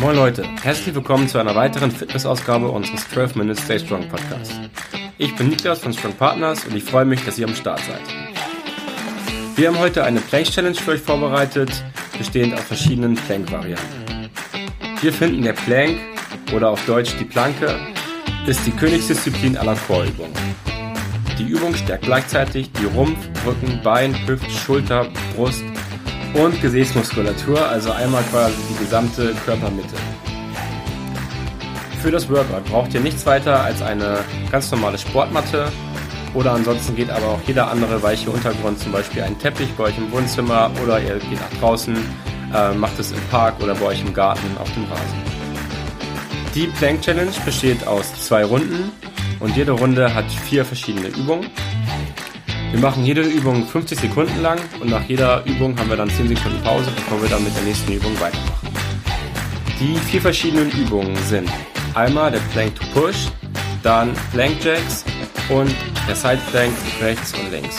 [0.00, 4.52] Moin Leute, herzlich willkommen zu einer weiteren Fitnessausgabe unseres 12 Minutes Stay Strong Podcast.
[5.18, 8.00] Ich bin Niklas von Strong Partners und ich freue mich, dass ihr am Start seid.
[9.56, 11.82] Wir haben heute eine Plank Challenge für euch vorbereitet,
[12.16, 14.30] bestehend aus verschiedenen Plank-Varianten.
[15.00, 15.98] Wir finden der Plank
[16.54, 17.74] oder auf Deutsch die Planke
[18.46, 20.32] ist die Königsdisziplin aller Chorübungen.
[21.40, 25.64] Die Übung stärkt gleichzeitig die Rumpf, Rücken, Bein, Hüft, Schulter, Brust
[26.34, 29.96] und Gesäßmuskulatur, also einmal quasi die gesamte Körpermitte.
[32.02, 34.18] Für das Workout braucht ihr nichts weiter als eine
[34.50, 35.70] ganz normale Sportmatte
[36.34, 39.98] oder ansonsten geht aber auch jeder andere weiche Untergrund, zum Beispiel ein Teppich bei euch
[39.98, 41.96] im Wohnzimmer oder ihr geht nach draußen,
[42.54, 45.38] äh, macht es im Park oder bei euch im Garten auf dem Rasen.
[46.54, 48.90] Die Plank Challenge besteht aus zwei Runden
[49.40, 51.50] und jede Runde hat vier verschiedene Übungen.
[52.70, 56.28] Wir machen jede Übung 50 Sekunden lang und nach jeder Übung haben wir dann 10
[56.28, 58.68] Sekunden Pause, bevor wir dann mit der nächsten Übung weitermachen.
[59.80, 61.48] Die vier verschiedenen Übungen sind
[61.94, 63.28] einmal der Plank to Push,
[63.82, 65.04] dann Plank Jacks
[65.48, 65.74] und
[66.06, 67.76] der Side Plank rechts und links.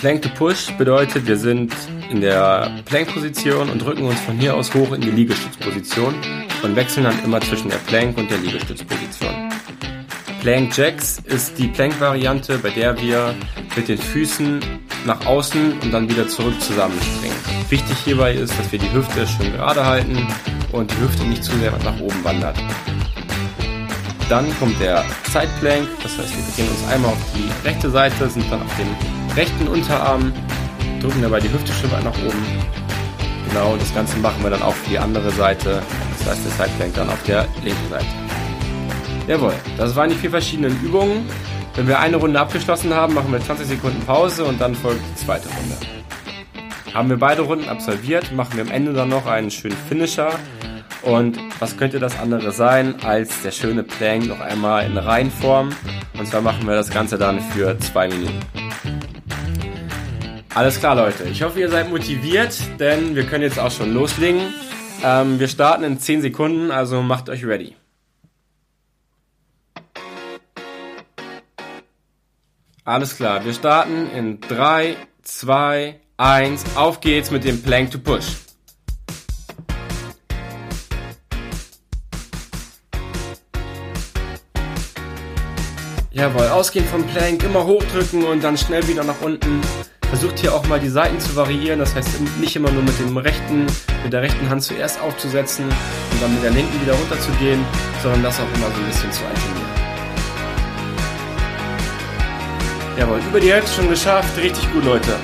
[0.00, 1.72] Plank to Push bedeutet, wir sind
[2.10, 6.14] in der Plank-Position und drücken uns von hier aus hoch in die Liegestützposition
[6.64, 9.51] und wechseln dann immer zwischen der Plank und der Liegestützposition.
[10.42, 13.32] Plank Jacks ist die Plank-Variante, bei der wir
[13.76, 14.58] mit den Füßen
[15.06, 17.36] nach außen und dann wieder zurück zusammenspringen.
[17.68, 20.18] Wichtig hierbei ist, dass wir die Hüfte schön gerade halten
[20.72, 22.56] und die Hüfte nicht zu sehr nach oben wandert.
[24.28, 28.28] Dann kommt der Side Plank, das heißt wir drehen uns einmal auf die rechte Seite,
[28.28, 30.32] sind dann auf dem rechten Unterarm,
[31.00, 32.44] drücken dabei die Hüfte schön weit nach oben.
[33.48, 35.80] Genau, das Ganze machen wir dann auch für die andere Seite,
[36.18, 38.31] das heißt der Side Plank dann auf der linken Seite.
[39.32, 41.26] Jawohl, das waren die vier verschiedenen Übungen.
[41.74, 45.24] Wenn wir eine Runde abgeschlossen haben, machen wir 20 Sekunden Pause und dann folgt die
[45.24, 45.74] zweite Runde.
[46.92, 50.38] Haben wir beide Runden absolviert, machen wir am Ende dann noch einen schönen Finisher.
[51.00, 55.70] Und was könnte das andere sein als der schöne Plank noch einmal in Reihenform?
[56.18, 58.38] Und zwar machen wir das Ganze dann für zwei Minuten.
[60.54, 61.24] Alles klar, Leute.
[61.24, 64.42] Ich hoffe, ihr seid motiviert, denn wir können jetzt auch schon loslegen.
[65.02, 67.74] Ähm, wir starten in 10 Sekunden, also macht euch ready.
[72.84, 76.64] Alles klar, wir starten in 3, 2, 1.
[76.74, 78.38] Auf geht's mit dem Plank to Push.
[86.10, 89.60] Jawohl, ausgehend vom Plank, immer hochdrücken und dann schnell wieder nach unten.
[90.08, 93.16] Versucht hier auch mal die Seiten zu variieren, das heißt nicht immer nur mit dem
[93.16, 93.66] rechten,
[94.02, 97.64] mit der rechten Hand zuerst aufzusetzen und dann mit der linken wieder runterzugehen,
[98.02, 99.81] sondern das auch immer so ein bisschen zu alternieren.
[102.98, 104.36] Jawohl, über die Hälfte schon geschafft.
[104.36, 105.16] Richtig gut, Leute.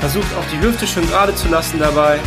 [0.00, 2.20] Versucht auch die Hüfte schön gerade zu lassen dabei.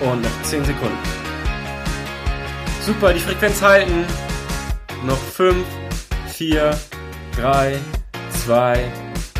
[0.00, 0.98] Und noch 10 Sekunden.
[2.82, 4.04] Super, die Frequenz halten.
[5.04, 5.66] Noch 5,
[6.28, 6.78] 4,
[7.40, 7.78] 3,
[8.44, 8.84] 2,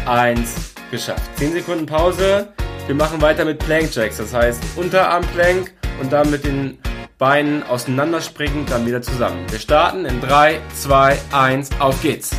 [0.07, 0.55] 1.
[0.91, 1.23] Geschafft.
[1.37, 2.49] 10 Sekunden Pause.
[2.87, 4.17] Wir machen weiter mit Plank Jacks.
[4.17, 6.79] Das heißt Unterarm Plank und dann mit den
[7.19, 9.45] Beinen auseinanderspringen, dann wieder zusammen.
[9.51, 12.31] Wir starten in 3, 2, 1, auf geht's.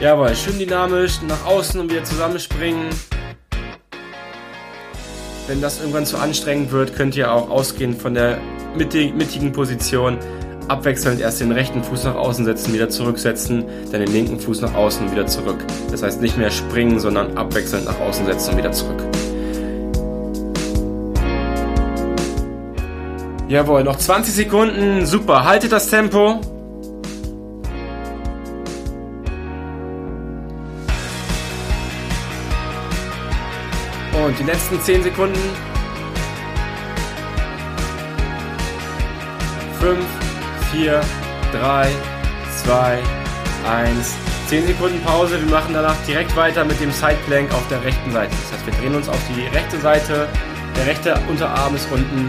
[0.00, 2.90] Jawohl, schön dynamisch, nach außen und wieder zusammenspringen.
[5.48, 8.38] Wenn das irgendwann zu anstrengend wird, könnt ihr auch ausgehend von der
[8.76, 10.18] mittigen Position
[10.68, 14.74] abwechselnd erst den rechten Fuß nach außen setzen, wieder zurücksetzen, dann den linken Fuß nach
[14.74, 15.64] außen und wieder zurück.
[15.90, 19.02] Das heißt nicht mehr springen, sondern abwechselnd nach außen setzen und wieder zurück.
[23.48, 25.06] Jawohl, noch 20 Sekunden.
[25.06, 26.40] Super, haltet das Tempo.
[34.24, 35.38] Und die letzten 10 Sekunden.
[39.78, 39.98] 5,
[40.72, 41.00] 4,
[41.52, 41.88] 3,
[42.64, 42.98] 2,
[43.70, 44.14] 1.
[44.48, 45.40] 10 Sekunden Pause.
[45.40, 48.30] Wir machen danach direkt weiter mit dem Side Plank auf der rechten Seite.
[48.30, 50.26] Das heißt, wir drehen uns auf die rechte Seite.
[50.76, 52.28] Der rechte Unterarm ist unten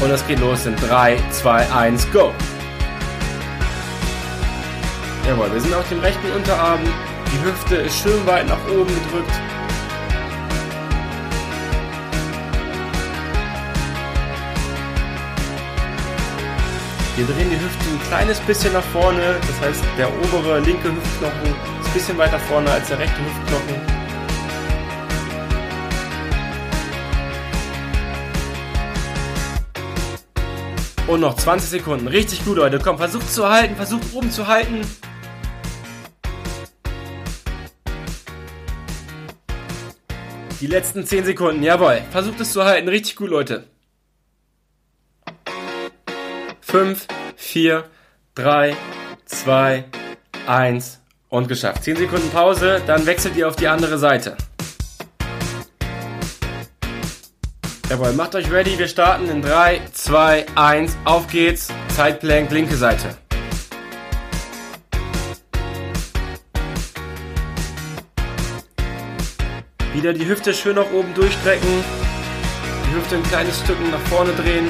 [0.00, 2.32] und es geht los in 3, 2, 1, go!
[5.26, 6.80] Jawohl, wir sind auf dem rechten Unterarm.
[7.32, 9.32] Die Hüfte ist schön weit nach oben gedrückt.
[17.16, 19.36] Wir drehen die Hüfte ein kleines bisschen nach vorne.
[19.40, 24.03] Das heißt, der obere linke Hüftknochen ist ein bisschen weiter vorne als der rechte Hüftknochen.
[31.06, 32.08] Und noch 20 Sekunden.
[32.08, 32.78] Richtig gut, Leute.
[32.78, 34.80] Komm, versucht zu halten, versucht oben zu halten.
[40.60, 42.00] Die letzten 10 Sekunden, jawohl.
[42.10, 42.88] Versucht es zu halten.
[42.88, 43.64] Richtig gut, Leute.
[46.62, 47.06] 5,
[47.36, 47.84] 4,
[48.34, 48.74] 3,
[49.26, 49.84] 2,
[50.46, 51.84] 1 und geschafft.
[51.84, 54.38] 10 Sekunden Pause, dann wechselt ihr auf die andere Seite.
[57.94, 58.76] Jawohl, macht euch ready.
[58.76, 60.96] Wir starten in 3, 2, 1.
[61.04, 61.68] Auf geht's.
[61.94, 63.16] Zeitplank, linke Seite.
[69.92, 71.68] Wieder die Hüfte schön nach oben durchstrecken.
[72.90, 74.66] Die Hüfte ein kleines Stück nach vorne drehen.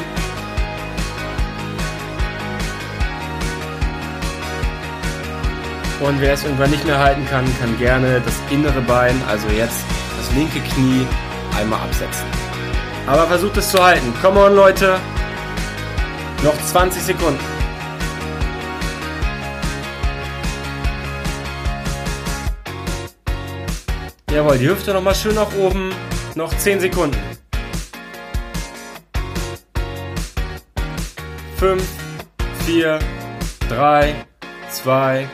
[6.00, 9.80] Und wer es irgendwann nicht mehr halten kann, kann gerne das innere Bein, also jetzt
[10.18, 11.06] das linke Knie,
[11.56, 12.33] einmal absetzen.
[13.06, 14.14] Aber versucht es zu halten.
[14.22, 14.98] Come on, Leute.
[16.42, 17.40] Noch 20 Sekunden.
[24.30, 25.92] Jawohl, die Hüfte nochmal schön nach oben.
[26.34, 27.16] Noch 10 Sekunden.
[31.58, 31.82] 5,
[32.66, 32.98] 4,
[33.68, 34.14] 3,
[34.70, 35.28] 2,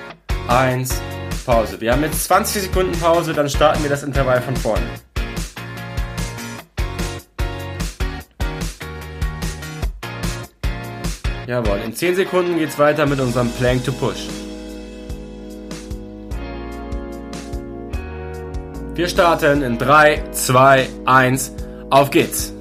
[0.48, 1.00] 1,
[1.46, 1.80] Pause.
[1.80, 4.84] Wir haben jetzt 20 Sekunden Pause, dann starten wir das Intervall von vorne.
[11.50, 14.28] Jawohl, in 10 Sekunden geht es weiter mit unserem Plank to Push.
[18.94, 21.52] Wir starten in 3, 2, 1,
[21.90, 22.52] auf geht's!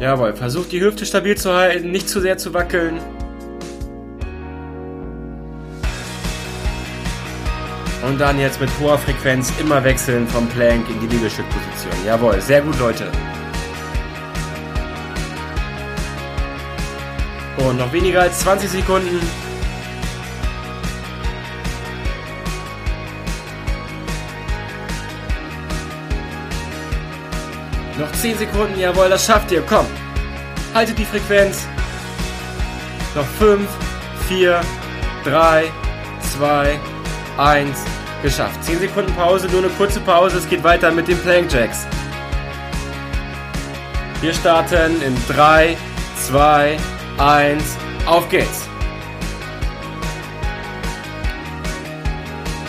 [0.00, 2.98] Jawohl, versucht die Hüfte stabil zu halten, nicht zu sehr zu wackeln.
[8.12, 11.94] Und dann jetzt mit hoher Frequenz immer wechseln vom Plank in die Liegestützposition.
[12.04, 13.10] Jawohl, sehr gut, Leute.
[17.56, 19.18] Und noch weniger als 20 Sekunden.
[27.98, 29.62] Noch 10 Sekunden, jawohl, das schafft ihr.
[29.62, 29.86] Komm.
[30.74, 31.66] Haltet die Frequenz.
[33.14, 33.66] Noch 5,
[34.28, 34.60] 4,
[35.24, 35.64] 3,
[36.36, 36.78] 2,
[37.38, 38.01] 1.
[38.22, 38.62] Geschafft.
[38.64, 40.38] 10 Sekunden Pause, nur eine kurze Pause.
[40.38, 41.86] Es geht weiter mit den Plank Jacks.
[44.20, 45.76] Wir starten in 3,
[46.28, 46.76] 2,
[47.18, 47.62] 1.
[48.06, 48.68] Auf geht's.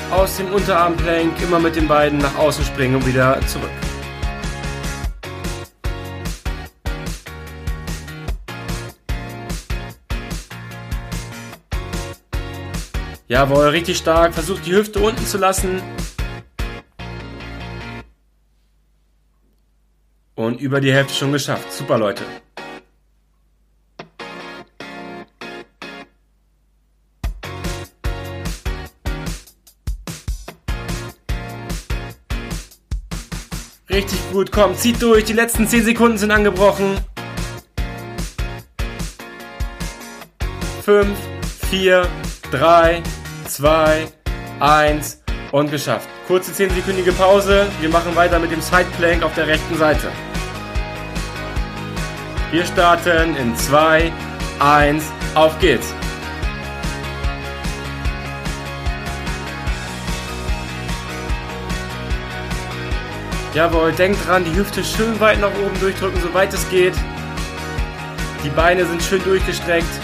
[0.09, 3.69] Aus dem Unterarmplank immer mit den beiden nach außen springen und wieder zurück.
[13.33, 14.31] Jawohl, richtig stark.
[14.31, 15.81] Versucht die Hüfte unten zu lassen.
[20.35, 21.73] Und über die Hälfte schon geschafft.
[21.73, 22.21] Super, Leute.
[33.89, 35.23] Richtig gut, komm, zieht durch.
[35.25, 36.99] Die letzten 10 Sekunden sind angebrochen.
[40.83, 41.17] 5,
[41.71, 42.07] 4,
[42.51, 43.01] 3,
[43.53, 44.07] 2,
[44.61, 45.21] 1
[45.51, 46.09] und geschafft.
[46.25, 47.67] Kurze 10-sekündige Pause.
[47.81, 50.11] Wir machen weiter mit dem Side Plank auf der rechten Seite.
[52.49, 54.11] Wir starten in 2,
[54.59, 55.03] 1,
[55.35, 55.93] auf geht's.
[63.53, 66.95] Jawohl, denkt dran, die Hüfte schön weit nach oben durchdrücken, soweit es geht.
[68.43, 70.02] Die Beine sind schön durchgestreckt.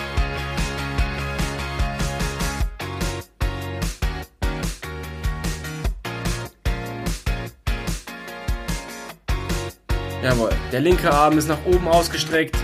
[10.21, 12.57] Jawohl, der linke Arm ist nach oben ausgestreckt.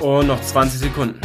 [0.00, 1.20] Und noch 20 Sekunden.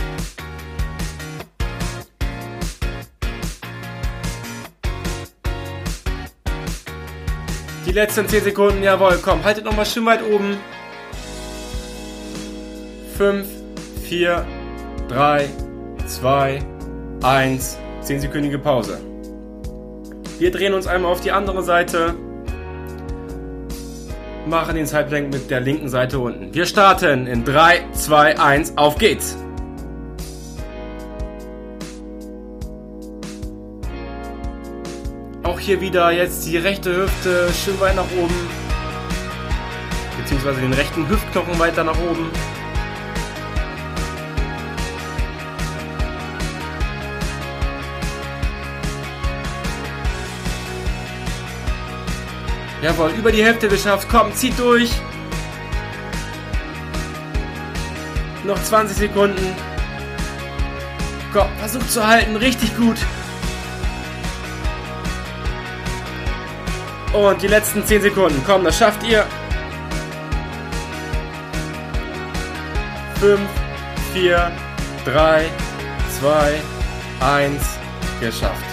[7.87, 10.57] Die letzten 10 Sekunden, jawohl, komm, haltet nochmal schön weit oben.
[13.17, 13.47] 5,
[14.03, 14.45] 4,
[15.07, 15.49] 3,
[16.05, 16.59] 2,
[17.23, 18.99] 1, 10-sekündige Pause.
[20.37, 22.13] Wir drehen uns einmal auf die andere Seite
[24.47, 26.53] machen den Sideplank mit der linken Seite unten.
[26.53, 29.37] Wir starten in 3, 2, 1, auf geht's!
[35.43, 38.35] Auch hier wieder jetzt die rechte Hüfte schön weit nach oben.
[40.17, 42.29] Beziehungsweise den rechten Hüftknochen weiter nach oben.
[52.87, 54.07] Jawohl, über die Hälfte geschafft.
[54.09, 54.89] Komm, zieht durch.
[58.45, 59.45] Noch 20 Sekunden.
[61.33, 62.37] Komm, versucht zu halten.
[62.37, 62.95] Richtig gut.
[67.11, 68.41] Und die letzten 10 Sekunden.
[68.45, 69.25] Komm, das schafft ihr.
[73.19, 73.41] 5,
[74.13, 74.51] 4,
[75.03, 75.45] 3,
[76.21, 76.61] 2,
[77.19, 77.61] 1.
[78.21, 78.63] Geschafft.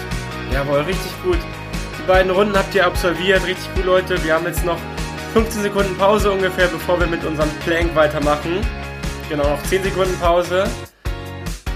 [0.53, 1.39] Jawohl, richtig gut.
[2.05, 3.43] Die beiden Runden habt ihr absolviert.
[3.47, 4.23] Richtig gut, Leute.
[4.23, 4.77] Wir haben jetzt noch
[5.33, 8.61] 15 Sekunden Pause ungefähr, bevor wir mit unserem Plank weitermachen.
[9.27, 10.65] Genau, noch 10 Sekunden Pause.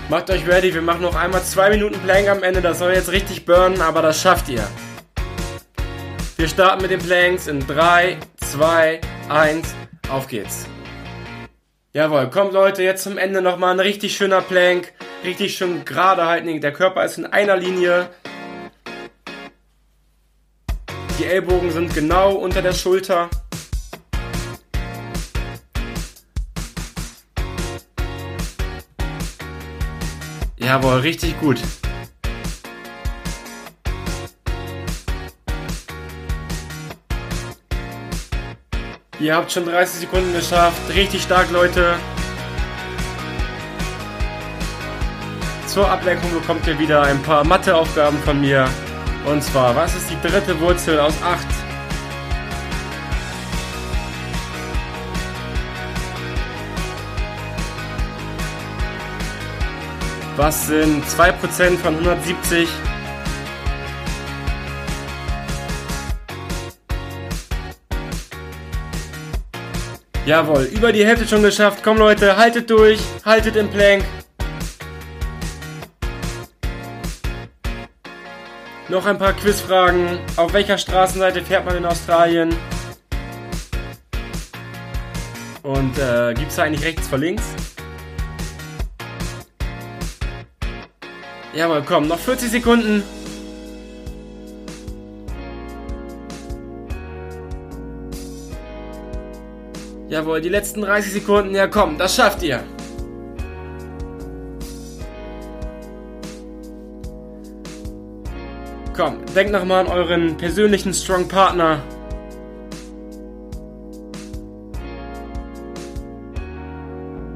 [0.08, 0.72] Macht euch ready.
[0.72, 2.62] Wir machen noch einmal 2 Minuten Plank am Ende.
[2.62, 4.62] Das soll jetzt richtig burnen, aber das schafft ihr.
[6.38, 8.20] Wir starten mit den Planks in 3,
[8.52, 9.74] 2, 1.
[10.12, 10.68] Auf geht's.
[11.94, 14.94] Jawohl, kommt Leute, jetzt zum Ende nochmal ein richtig schöner Plank.
[15.24, 16.62] Richtig schön gerade halten.
[16.62, 18.10] Der Körper ist in einer Linie.
[21.20, 23.30] Die Ellbogen sind genau unter der Schulter.
[30.56, 31.58] Jawohl, richtig gut.
[39.20, 40.80] Ihr habt schon 30 Sekunden geschafft.
[40.96, 41.96] Richtig stark, Leute.
[45.68, 48.70] Zur Ablenkung bekommt ihr wieder ein paar Matheaufgaben von mir.
[49.26, 51.46] Und zwar, was ist die dritte Wurzel aus 8?
[60.36, 62.70] Was sind 2% von 170?
[70.26, 71.80] Jawohl, über die Hälfte schon geschafft.
[71.84, 74.04] Komm Leute, haltet durch, haltet im Plank.
[78.90, 80.20] Noch ein paar Quizfragen.
[80.36, 82.56] Auf welcher Straßenseite fährt man in Australien?
[85.62, 87.44] Und äh, gibt es da eigentlich rechts vor links?
[91.54, 93.04] Jawohl, komm, noch 40 Sekunden.
[100.08, 101.54] Jawohl, die letzten 30 Sekunden.
[101.54, 102.64] Ja, komm, das schafft ihr.
[109.00, 111.82] Komm, denkt nochmal an euren persönlichen Strong Partner.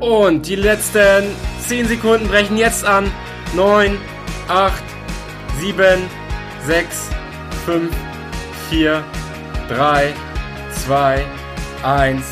[0.02, 1.24] Und die letzten
[1.66, 3.10] 10 Sekunden brechen jetzt an.
[3.56, 3.98] 9,
[4.50, 4.84] 8,
[5.62, 6.02] 7,
[6.66, 7.10] 6,
[7.66, 7.96] 5,
[8.70, 9.02] 4,
[9.70, 10.14] 3,
[10.86, 11.26] 2,
[11.82, 12.26] 1.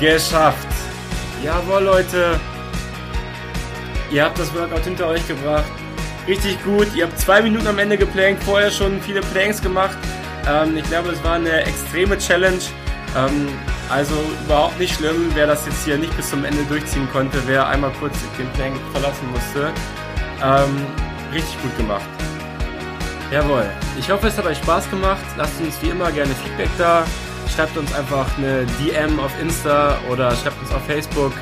[0.00, 0.66] Geschafft.
[1.44, 2.40] Jawohl, Leute.
[4.10, 5.83] Ihr habt das Workout hinter euch gebracht.
[6.26, 6.88] Richtig gut.
[6.94, 8.42] Ihr habt zwei Minuten am Ende geplankt.
[8.44, 9.98] Vorher schon viele Planks gemacht.
[10.48, 12.60] Ähm, ich glaube, es war eine extreme Challenge.
[13.16, 13.48] Ähm,
[13.90, 14.14] also
[14.44, 17.92] überhaupt nicht schlimm, wer das jetzt hier nicht bis zum Ende durchziehen konnte, wer einmal
[18.00, 19.72] kurz den Plank verlassen musste.
[20.42, 20.86] Ähm,
[21.32, 22.08] richtig gut gemacht.
[23.30, 23.66] Jawohl.
[23.98, 25.24] Ich hoffe, es hat euch Spaß gemacht.
[25.36, 27.04] Lasst uns wie immer gerne Feedback da
[27.48, 31.32] schreibt uns einfach eine DM auf Insta oder schreibt uns auf Facebook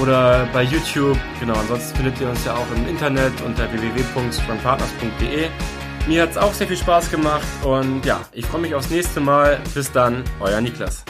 [0.00, 1.18] oder bei YouTube.
[1.40, 5.48] Genau, ansonsten findet ihr uns ja auch im Internet unter www.strongpartners.de.
[6.06, 9.20] Mir hat es auch sehr viel Spaß gemacht und ja, ich freue mich aufs nächste
[9.20, 9.60] Mal.
[9.74, 11.04] Bis dann, euer Niklas.